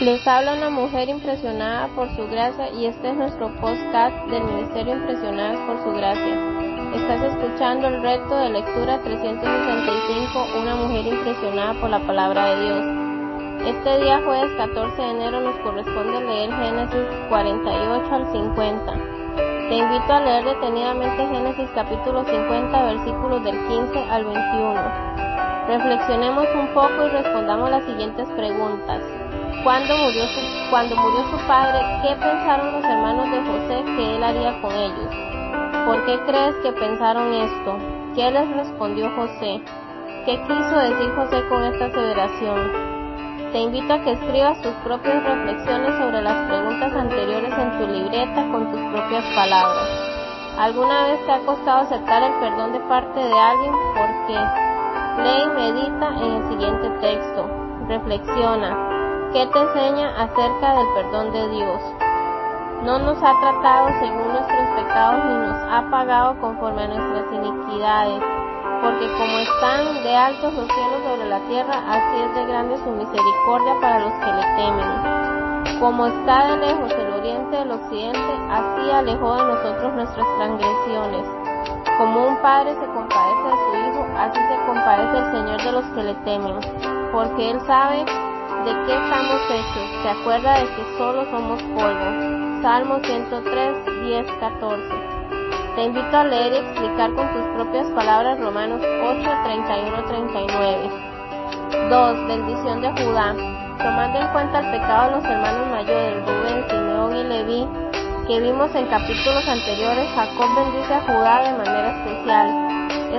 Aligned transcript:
Les 0.00 0.26
habla 0.26 0.54
una 0.54 0.70
mujer 0.70 1.08
impresionada 1.08 1.86
por 1.94 2.10
su 2.16 2.26
gracia 2.26 2.68
y 2.72 2.86
este 2.86 3.10
es 3.10 3.16
nuestro 3.16 3.48
podcast 3.60 4.26
del 4.26 4.42
Ministerio 4.42 4.94
Impresionadas 4.94 5.56
por 5.68 5.84
su 5.84 5.92
gracia. 5.96 6.34
Estás 6.96 7.22
escuchando 7.22 7.86
el 7.86 8.02
reto 8.02 8.36
de 8.36 8.50
lectura 8.50 9.00
365, 9.04 10.60
una 10.60 10.74
mujer 10.74 11.06
impresionada 11.06 11.74
por 11.80 11.90
la 11.90 12.00
palabra 12.00 12.44
de 12.44 12.64
Dios. 12.64 13.76
Este 13.76 14.00
día 14.02 14.20
jueves 14.24 14.50
14 14.56 15.00
de 15.00 15.10
enero 15.10 15.40
nos 15.40 15.56
corresponde 15.60 16.24
leer 16.24 16.50
Génesis 16.50 17.06
48 17.28 18.14
al 18.14 18.32
50. 18.32 18.92
Te 19.68 19.74
invito 19.76 20.12
a 20.12 20.20
leer 20.20 20.44
detenidamente 20.44 21.28
Génesis 21.28 21.70
capítulo 21.72 22.24
50 22.24 22.82
versículos 22.82 23.44
del 23.44 23.56
15 23.68 23.98
al 24.10 24.24
21. 24.24 24.74
Reflexionemos 25.68 26.48
un 26.52 26.66
poco 26.74 27.06
y 27.06 27.10
respondamos 27.10 27.70
las 27.70 27.84
siguientes 27.84 28.28
preguntas. 28.36 29.23
Cuando 29.62 29.96
murió, 29.96 31.24
su, 31.30 31.46
padre, 31.46 31.78
¿qué 32.02 32.16
pensaron 32.16 32.72
los 32.72 32.84
hermanos 32.84 33.30
de 33.30 33.40
José 33.40 33.84
que 33.96 34.16
él 34.16 34.24
haría 34.24 34.60
con 34.60 34.72
ellos? 34.72 35.14
¿Por 35.86 36.04
qué 36.04 36.18
crees 36.26 36.54
que 36.56 36.72
pensaron 36.72 37.32
esto? 37.32 37.78
¿Qué 38.14 38.30
les 38.30 38.56
respondió 38.56 39.10
José? 39.16 39.62
¿Qué 40.26 40.40
quiso 40.42 40.78
decir 40.78 41.14
José 41.14 41.48
con 41.48 41.64
esta 41.64 41.86
aseveración? 41.86 42.72
Te 43.52 43.60
invito 43.60 43.92
a 43.92 44.00
que 44.00 44.12
escribas 44.12 44.60
tus 44.62 44.72
propias 44.84 45.22
reflexiones 45.22 45.94
sobre 45.98 46.22
las 46.22 46.48
preguntas 46.48 46.92
anteriores 46.92 47.52
en 47.56 47.78
tu 47.78 47.86
libreta 47.86 48.48
con 48.50 48.70
tus 48.70 48.80
propias 48.80 49.24
palabras. 49.34 49.88
¿Alguna 50.58 51.06
vez 51.08 51.26
te 51.26 51.32
ha 51.32 51.40
costado 51.40 51.82
aceptar 51.82 52.22
el 52.22 52.32
perdón 52.40 52.72
de 52.72 52.80
parte 52.80 53.20
de 53.20 53.38
alguien? 53.38 53.72
¿Por 53.72 54.26
qué? 54.26 54.38
Lee 55.22 55.42
y 55.42 55.48
medita 55.48 56.08
en 56.08 56.32
el 56.32 56.48
siguiente 56.48 56.88
texto. 57.00 57.46
Reflexiona. 57.88 59.03
¿Qué 59.34 59.44
te 59.46 59.58
enseña 59.58 60.10
acerca 60.22 60.74
del 60.74 60.86
perdón 60.94 61.32
de 61.32 61.48
Dios? 61.48 61.80
No 62.84 63.00
nos 63.00 63.20
ha 63.20 63.34
tratado 63.40 63.88
según 63.98 64.28
nuestros 64.28 64.68
pecados 64.76 65.24
ni 65.24 65.34
nos 65.48 65.58
ha 65.72 65.90
pagado 65.90 66.40
conforme 66.40 66.84
a 66.84 66.86
nuestras 66.86 67.32
iniquidades, 67.32 68.22
porque 68.80 69.06
como 69.18 69.38
están 69.38 70.04
de 70.04 70.16
altos 70.16 70.54
los 70.54 70.68
cielos 70.68 71.02
sobre 71.02 71.28
la 71.28 71.40
tierra, 71.48 71.74
así 71.84 72.16
es 72.22 72.34
de 72.36 72.46
grande 72.46 72.78
su 72.78 72.90
misericordia 72.92 73.74
para 73.80 73.98
los 73.98 74.12
que 74.12 74.32
le 74.38 74.46
temen. 74.54 75.80
Como 75.80 76.06
está 76.06 76.46
de 76.46 76.56
lejos 76.58 76.92
el 76.92 77.12
oriente 77.14 77.56
del 77.56 77.72
occidente, 77.72 78.32
así 78.52 78.88
alejó 78.92 79.34
de 79.34 79.44
nosotros 79.46 79.94
nuestras 79.94 80.26
transgresiones. 80.38 81.26
Como 81.98 82.28
un 82.28 82.36
padre 82.36 82.70
se 82.74 82.86
compadece 82.86 83.48
de 83.48 83.56
su 83.66 83.76
hijo, 83.82 84.06
así 84.16 84.38
se 84.38 84.66
compadece 84.66 85.18
el 85.18 85.32
Señor 85.32 85.60
de 85.60 85.72
los 85.72 85.84
que 85.86 86.02
le 86.04 86.14
temen, 86.22 86.54
porque 87.10 87.50
Él 87.50 87.60
sabe 87.66 88.04
¿De 88.64 88.72
qué 88.86 88.94
estamos 88.94 89.40
hechos? 89.50 90.02
Se 90.02 90.08
acuerda 90.08 90.58
de 90.60 90.66
que 90.66 90.98
solo 90.98 91.24
somos 91.30 91.62
polvo. 91.62 92.62
Salmo 92.62 92.98
103, 93.02 94.04
10, 94.04 94.26
14. 94.40 94.82
Te 95.74 95.82
invito 95.82 96.16
a 96.16 96.24
leer 96.24 96.52
y 96.52 96.56
explicar 96.56 97.12
con 97.14 97.32
tus 97.32 97.42
propias 97.54 97.86
palabras 97.88 98.38
Romanos 98.40 98.80
8, 98.80 99.30
31, 99.44 100.04
39. 100.04 100.90
2. 101.90 102.26
Bendición 102.28 102.80
de 102.80 102.90
Judá. 102.92 103.34
Tomando 103.78 104.18
en 104.20 104.28
cuenta 104.28 104.60
el 104.60 104.70
pecado 104.70 105.08
de 105.08 105.16
los 105.16 105.24
hermanos 105.24 105.68
mayores, 105.70 106.24
Rubén, 106.24 106.64
Simeón 106.70 107.16
y 107.16 107.24
Leví, 107.24 107.68
que 108.26 108.40
vimos 108.40 108.74
en 108.74 108.86
capítulos 108.86 109.46
anteriores, 109.48 110.08
Jacob 110.14 110.54
bendice 110.54 110.94
a 110.94 111.00
Judá 111.00 111.42
de 111.42 111.58
manera 111.58 111.98
especial. 111.98 112.63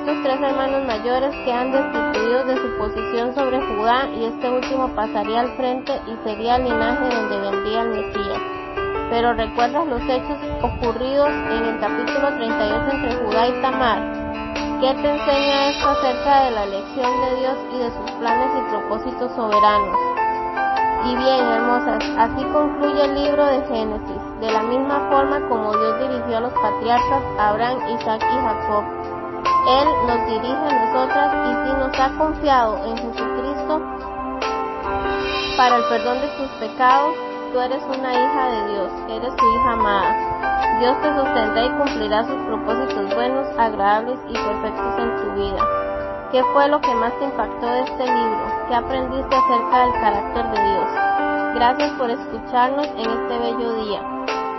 Estos 0.00 0.22
tres 0.22 0.40
hermanos 0.40 0.86
mayores 0.86 1.36
quedan 1.44 1.72
destituidos 1.72 2.46
de 2.46 2.56
su 2.56 2.78
posición 2.78 3.34
sobre 3.34 3.60
Judá 3.60 4.08
y 4.08 4.24
este 4.24 4.48
último 4.48 4.88
pasaría 4.96 5.40
al 5.40 5.50
frente 5.58 5.92
y 6.06 6.16
sería 6.24 6.56
el 6.56 6.64
linaje 6.64 7.14
donde 7.14 7.38
vendría 7.38 7.82
el 7.82 7.90
Mesías. 7.90 8.40
Pero 9.10 9.34
recuerdas 9.34 9.86
los 9.86 10.00
hechos 10.00 10.38
ocurridos 10.62 11.28
en 11.28 11.64
el 11.64 11.80
capítulo 11.80 12.28
38 12.34 12.90
entre 12.92 13.14
Judá 13.16 13.48
y 13.48 13.60
Tamar. 13.60 14.00
¿Qué 14.80 14.94
te 15.02 15.10
enseña 15.10 15.68
esto 15.68 15.88
acerca 15.90 16.44
de 16.44 16.50
la 16.52 16.64
elección 16.64 17.20
de 17.20 17.36
Dios 17.36 17.58
y 17.74 17.78
de 17.80 17.90
sus 17.90 18.10
planes 18.12 18.50
y 18.56 18.70
propósitos 18.70 19.32
soberanos? 19.36 19.98
Y 21.04 21.14
bien, 21.14 21.44
hermosas, 21.44 22.02
así 22.16 22.42
concluye 22.54 23.04
el 23.04 23.14
libro 23.16 23.44
de 23.44 23.60
Génesis, 23.66 24.40
de 24.40 24.50
la 24.50 24.62
misma 24.62 25.10
forma 25.10 25.46
como 25.46 25.76
Dios 25.76 26.08
dirigió 26.08 26.38
a 26.38 26.40
los 26.40 26.52
patriarcas 26.54 27.22
Abraham, 27.38 27.80
Isaac 27.90 28.22
y 28.22 28.36
Jacob 28.36 29.19
él 29.68 29.88
nos 30.06 30.26
dirige 30.26 30.54
a 30.54 30.86
nosotras 30.86 31.34
y 31.46 31.68
si 31.68 31.76
nos 31.76 32.00
ha 32.00 32.18
confiado 32.18 32.84
en 32.86 32.96
Jesucristo 32.96 33.80
para 35.56 35.76
el 35.76 35.84
perdón 35.84 36.20
de 36.20 36.28
tus 36.28 36.48
pecados, 36.58 37.14
tú 37.52 37.60
eres 37.60 37.82
una 37.84 38.12
hija 38.12 38.48
de 38.48 38.72
Dios, 38.72 38.92
eres 39.08 39.32
su 39.38 39.46
hija 39.46 39.72
amada. 39.72 40.78
Dios 40.80 40.96
te 41.02 41.14
sostendrá 41.14 41.66
y 41.66 41.70
cumplirá 41.70 42.24
sus 42.24 42.36
propósitos 42.46 43.14
buenos, 43.14 43.46
agradables 43.58 44.18
y 44.28 44.32
perfectos 44.32 44.98
en 44.98 45.16
tu 45.16 45.32
vida. 45.32 45.62
¿Qué 46.32 46.42
fue 46.52 46.68
lo 46.68 46.80
que 46.80 46.94
más 46.94 47.12
te 47.18 47.24
impactó 47.24 47.66
de 47.66 47.80
este 47.80 48.04
libro? 48.06 48.66
¿Qué 48.68 48.74
aprendiste 48.74 49.36
acerca 49.36 49.78
del 49.84 49.92
carácter 50.00 50.50
de 50.50 50.70
Dios? 50.70 50.86
Gracias 51.54 51.90
por 51.98 52.10
escucharnos 52.10 52.86
en 52.86 53.10
este 53.10 53.38
bello 53.38 53.74
día. 53.84 54.19